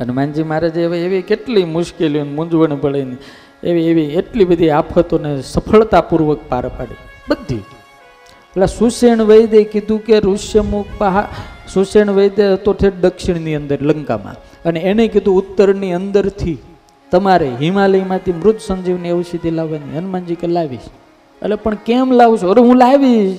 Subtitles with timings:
[0.00, 3.16] હનુમાનજી મહારાજે હવે એવી કેટલી મુશ્કેલીઓ મૂંઝવણ પડે ને
[3.64, 6.94] એવી એવી એટલી બધી આફતોને સફળતાપૂર્વક પાર પાડી.
[7.28, 7.54] બધી.
[7.54, 11.28] એટલે સુષેણ વૈદે કીધું કે ઋષ્યમુખ પહા
[11.72, 14.34] સુષેણ વૈદ્ય હતો ઠેઠ દક્ષિણની અંદર, લંકામાં.
[14.64, 16.58] અને એણે કીધું ઉત્તરની અંદરથી
[17.10, 19.98] તમારે હિમાલયમાંથી મૃત સંજીવની ઔષધિ લાવવાની.
[19.98, 20.80] હનુમાનજી કે લાવીશ.
[21.42, 23.38] એટલે પણ કેમ લાવશો અરે હું લાવીશ.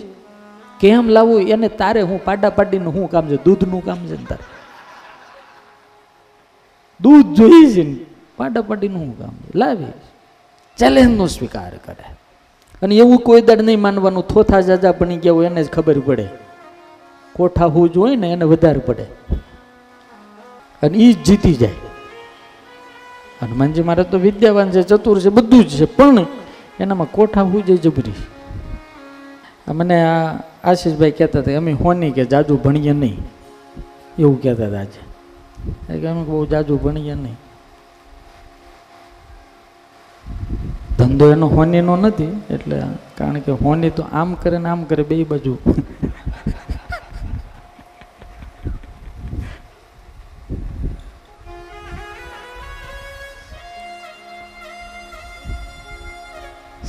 [0.79, 1.41] કેમ લાવું?
[1.41, 3.35] એને તારે હું પાડા પાડીનું શું કામ છે?
[3.35, 4.62] દૂધનું કામ છે ને તારે.
[7.03, 7.95] દૂધ જોઈએ છે ને
[8.37, 9.85] પાટાપાટીનું શું કામ લાવી.
[10.77, 12.15] ચેલેન્જનો સ્વીકાર કરે.
[12.81, 14.27] અને એવું કોઈ દડ નહીં માનવાનું.
[14.27, 16.27] થોથા જાજા બની ગયા હોય એને જ ખબર પડે.
[17.35, 19.05] કોઠા હું હોય ને એને વધારે પડે.
[20.83, 21.69] અને એ જ જીતી જાય.
[23.41, 26.25] હનુમાનજી મારે તો વિદ્યાવાન છે, ચતુર છે, બધું જ છે, પણ
[26.79, 28.13] એનામાં કોઠા હું જાય જબરી.
[29.67, 33.17] મને આ આશીષભાઈ કહેતા હતા, અમે હોની કે જાજુ ભણીએ નહીં.
[34.19, 35.12] એવું કહેતા હતા આજે.
[35.89, 37.37] એ બહુ જાજુ ભણીએ નહીં.
[40.97, 42.77] ધંધો એનો હોનીનો નથી, એટલે
[43.17, 45.57] કારણ કે હોની તો આમ કરે ને આમ કરે બે બાજુ.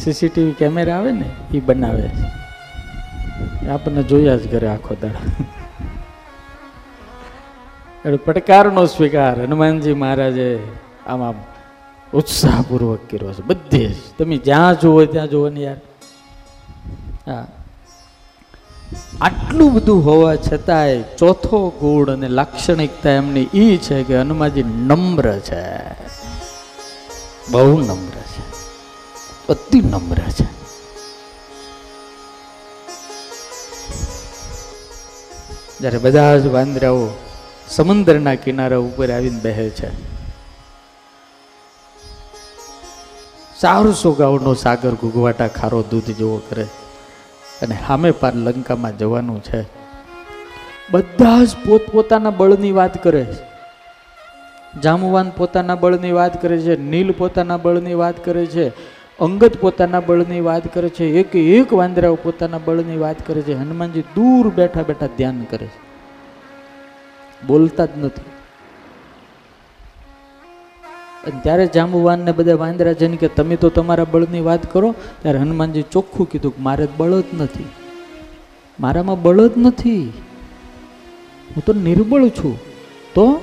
[0.05, 2.09] સીસીટીવી કેમેરા આવે ને એ બનાવે
[3.71, 5.21] આપણને જોયા જ કરે આખો દાડો.
[8.05, 10.49] એટલે પડકારનો સ્વીકાર હનુમાનજી મહારાજે
[11.07, 11.37] આમાં
[12.13, 15.81] ઉત્સાહપૂર્વક કર્યો છે બધે જ તમે જ્યાં જુઓ ત્યાં જુઓ ને યાર
[17.27, 17.47] હા
[19.21, 25.65] આટલું બધું હોવા છતાંય ચોથો ગુણ અને લાક્ષણિકતા એમની એ છે કે હનુમાનજી નમ્ર છે
[27.51, 28.43] બહુ નમ્ર છે
[29.49, 30.49] અતિ નમ્ર છે
[35.81, 37.05] જ્યારે બધા જ વાંદરાઓ
[37.69, 40.15] સમુદ્રના કિનારા ઉપર આવીને બેહે છે.
[43.61, 46.63] ચારસો ગાઉનો સાગર ગુગવાટા ખારો દૂધ જેવો કરે
[47.63, 49.63] અને સામે પાર લંકામાં જવાનું છે.
[50.91, 53.55] બધા જ પોતપોતાના બળની વાત કરે છે.
[54.81, 58.69] જામવાન પોતાના બળની વાત કરે છે, નીલ પોતાના બળની વાત કરે છે
[59.19, 63.55] અંગત પોતાના બળની વાત કરે છે, એક એક વાંદરાઓ પોતાના બળની વાત કરે છે.
[63.55, 65.94] હનુમાનજી દૂર બેઠા બેઠા ધ્યાન કરે છે.
[67.47, 68.23] બોલતા જ નથી.
[71.43, 75.83] ત્યારે જાંબુવાન ને બધા વાંદરા જઈને કે તમે તો તમારા બળની વાત કરો, ત્યારે હનુમાનજી
[75.83, 77.65] ચોખ્ખું કીધું કે મારે બળ જ નથી.
[78.81, 80.13] મારામાં બળ જ નથી.
[81.57, 82.59] હું તો નિર્બળ છું.
[83.15, 83.41] તો?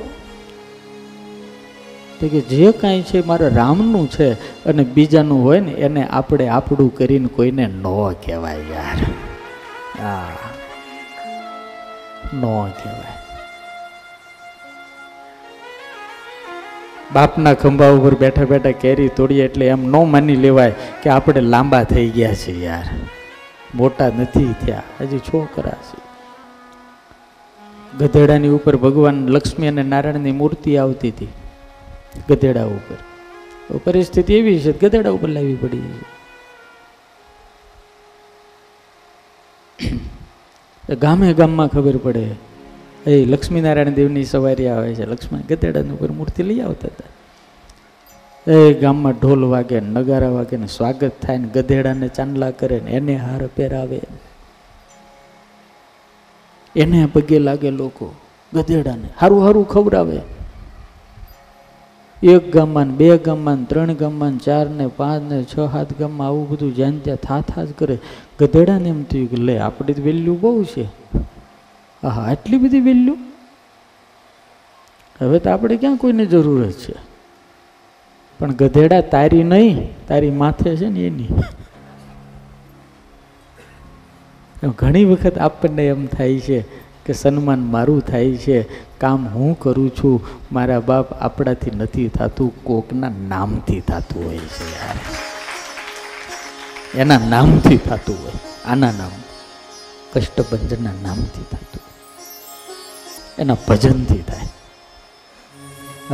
[2.21, 4.33] કે જે કાંઈ છે મારા રામનું છે
[4.65, 7.83] અને બીજાનું હોય ને એને આપણે આપણું કરીને કોઈને ન
[8.25, 8.97] કહેવાય યાર.
[10.03, 10.27] હા
[12.33, 13.30] ન કહેવાય.
[17.13, 20.73] બાપના ખંભા ઉપર બેઠા બેઠા કેરી તોડીએ એટલે એમ ન માની લેવાય
[21.03, 22.83] કે આપણે લાંબા થઈ ગયા છે યાર.
[23.75, 24.83] મોટા નથી થયા.
[25.01, 26.11] હજી છોકરા છે.
[27.97, 31.27] ગધેડાની ઉપર ભગવાન લક્ષ્મી અને નારાયણની મૂર્તિ આવતી હતી.
[32.29, 32.95] ગધેડા ઉપર.
[33.77, 36.21] પરિસ્થિતિ એવી છે, ગધેડા ઉપર લાવવી પડી છે.
[40.95, 42.50] ગામે ગામમાં ખબર પડે.
[43.07, 45.05] એ લક્ષ્મીનારાયણ દેવની સવારી આવે છે.
[45.05, 47.09] લક્ષ્મણ ગધેડાની ઉપર મૂર્તિ લઈ આવતા હતા.
[48.51, 53.15] એ ગામમાં ઢોલ વાગે, નગારા વાગે ને સ્વાગત થાય ને ગધેડાને ચાંદલા કરે ને એને
[53.15, 54.01] હાર પહેરાવે.
[56.75, 58.13] એને પગે લાગે લોકો,
[58.53, 60.21] ગધેડાને હારું હારું ખવડાવે.
[62.23, 66.75] એક ગામમાં બે ગામમાં ત્રણ ગામમાં ચાર ને પાંચ ને છ સાત ગામમાં આવું બધું
[66.75, 67.97] જ્યાં ત્યાં થા થા જ કરે.
[68.39, 70.85] ગધેડાને એમ થયું કે લે, આપણી વેલ્યુ બહુ છે.
[72.07, 73.17] હા આટલી બધી વેલ્યુ?
[75.21, 76.93] હવે તો આપણે ક્યાં કોઈને જરૂર જ છે?
[78.39, 81.27] પણ ગધેડા તારી નહીં, તારી માથે છે ને એની.
[84.75, 86.61] ઘણી વખત આપણને એમ થાય છે
[87.05, 88.57] કે સન્માન મારું થાય છે,
[88.99, 94.97] કામ હું કરું છું, મારા બાપ આપણાથી નથી થતું, કોકના નામથી થતું હોય છે યાર.
[96.95, 98.31] એના નામથી થતું હોય,
[98.65, 99.13] આના નામ,
[100.13, 101.70] કષ્ટભંજનના નામથી થતું
[103.37, 104.45] એના ભજનથી થાય.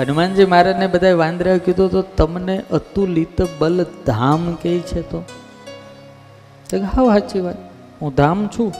[0.01, 5.23] હનુમાનજી મહારાજને બધા વાંદરા કીધું તો તમને અતુલિત બલ ધામ કે છે તો.
[6.73, 7.55] હા, સાચી વાત.
[8.01, 8.73] હું ધામ છું,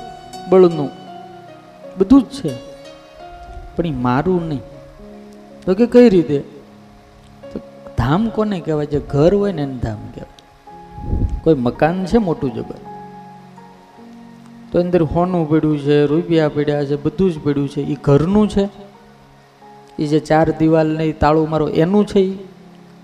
[0.50, 0.89] બળનું.
[1.98, 2.56] બધું જ છે.
[3.75, 4.62] પણ એ મારું નહીં.
[5.66, 6.39] તો કે કઈ રીતે?
[7.54, 7.60] તો
[7.98, 8.86] ધામ કોને કહેવાય?
[8.86, 10.38] જે ઘર હોય ને એને ધામ કહેવાય.
[11.44, 12.75] કોઈ મકાન છે મોટું જબર
[14.71, 17.81] તો અંદર હોનું પડ્યું છે, રૂપિયા પડ્યા છે, બધું જ પડ્યું છે.
[17.81, 18.69] એ ઘરનું છે.
[19.99, 22.37] એ જે ચાર દિવાલને તાળું મારો, એનું છે એ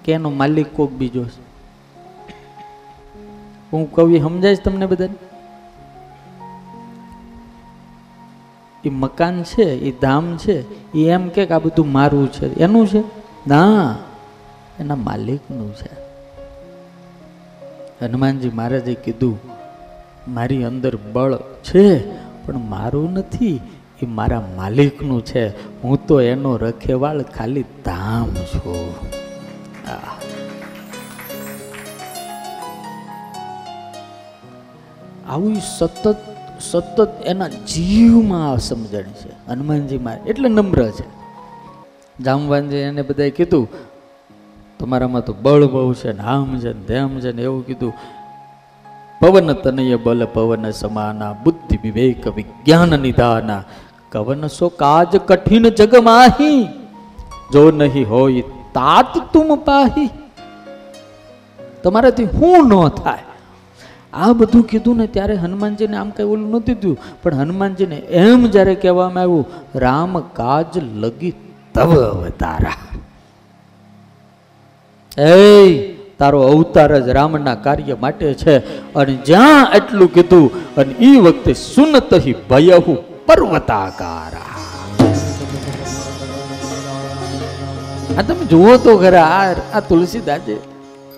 [0.06, 1.44] કે એનો માલિક કોક બીજો છે.
[3.74, 5.16] હું કવિ સમજાય તમને બધાને?
[8.86, 12.60] એ મકાન છે એ ધામ છે એ એમ કે આ બધું મારું છે.
[12.60, 13.00] એનું છે?
[13.48, 13.96] ના,
[14.80, 16.04] એના માલિકનું છે.
[18.06, 19.63] હનુમાનજી મહારાજે કીધું
[20.28, 21.86] મારી અંદર બળ છે,
[22.46, 23.60] પણ મારું નથી.
[24.02, 25.46] એ મારા માલિકનું છે.
[25.82, 28.94] હું તો એનો રખેવાળ ખાલી ધામ છું.
[35.28, 36.16] આવું સતત
[36.60, 39.32] સતત એના જીવમાં આ સમજણ છે.
[39.48, 41.06] હનુમાનજી મારે એટલે નમ્ર છે.
[42.24, 43.68] જામવાનજી એને બધાએ કીધું,
[44.80, 47.94] તમારામાં તો બળ બહુ છે ને આમ છે ને તેમ છે ને એવું કીધું.
[49.22, 53.64] પવન તનય બલ પવન સમાના બુદ્ધિ વિવેક વિજ્ઞાન નિધાના
[54.12, 56.64] કવન સો કાજ કઠિન જગ માહી
[57.54, 58.42] જો નહીં હોય
[58.74, 60.10] તાત તુમ પાહી
[61.84, 63.26] તમારાથી હું ન થાય.
[64.14, 66.98] આ બધું કીધું ને ત્યારે હનુમાનજીને આમ કઈ ઓલું નહોતું થયું.
[67.24, 69.46] પણ હનુમાનજીને એમ જ્યારે કહેવામાં આવ્યું,
[69.76, 71.34] રામ કાજ લગી
[71.74, 72.78] તવ અવતારા.
[75.18, 75.93] એ
[76.24, 78.58] તારો અવતાર જ રામના કાર્ય માટે છે.
[78.96, 82.12] અને જ્યાં એટલું કીધું, અને એ વખતે સુનત
[82.50, 84.36] ભયહુ પર્વતાકાર.
[88.18, 90.56] આ તમે જુઓ તો ખરા, આ તુલસીદાસે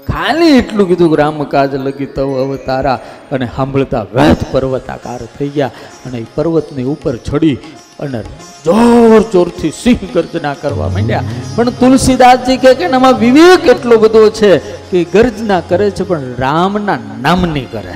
[0.08, 3.00] ખાલી એટલું કીધું કે રામ કાજ લગી તવ અવતારા
[3.32, 5.72] અને સાંભળતા વેત પર્વતાકાર થઈ ગયા.
[6.06, 7.58] અને એ પર્વતની ઉપર ચડી
[8.00, 8.20] અને
[8.66, 11.24] જોર જોરથી સિંહ ગર્જના કરવા માંડ્યા.
[11.56, 14.52] પણ તુલસીદાસજી કહે કે એનામાં વિવેક એટલો બધો છે
[14.92, 17.96] કે ગર્જના કરે છે, પણ રામના નામની કરે.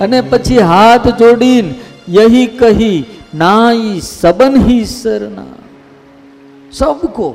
[0.00, 1.74] અને પછી હાથ જોડીને
[2.08, 2.98] યહી કહી,
[3.34, 5.50] નાઈ સબન હી સરના
[6.72, 7.28] સબકો.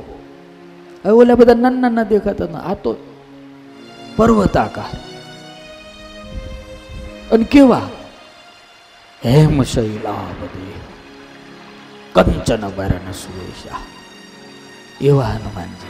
[1.04, 2.96] હવે ઓલા બધા નાના નાના દેખાતા આ તો
[4.16, 4.92] પર્વતાકાર.
[7.32, 7.86] અને કેવા?
[9.24, 10.72] હેમ શૈલાવતી,
[12.12, 13.76] કંચન વરણ સુવેશા
[15.00, 15.88] એવા હનુમાનજી.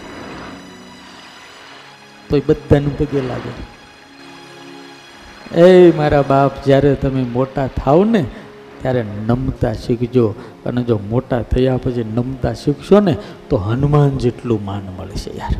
[2.30, 3.52] તો એ બધાને પગે લાગે.
[5.60, 8.24] એ મારા બાપ, જ્યારે તમે મોટા થાવ ને,
[8.82, 10.34] ત્યારે નમતા શીખજો.
[10.66, 13.16] અને જો મોટા થયા પછી નમતા શીખશો ને,
[13.50, 15.56] તો હનુમાન જેટલું માન મળશે યાર.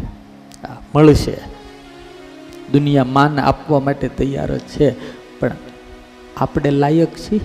[0.95, 1.37] મળશે.
[2.73, 4.95] દુનિયા માન આપવા માટે તૈયાર જ છે.
[5.39, 5.51] પણ
[6.37, 7.41] આપણે લાયક છીએ?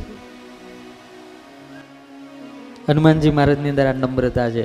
[2.88, 4.64] હનુમાનજી મહારાજની અંદર આ નમ્રતા છે.